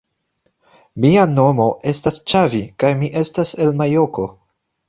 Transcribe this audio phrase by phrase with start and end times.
[1.03, 4.27] Mia nomo estas Ĉavi kaj mi estas el majoko